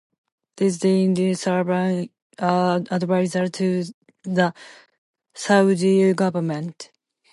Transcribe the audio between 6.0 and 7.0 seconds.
government.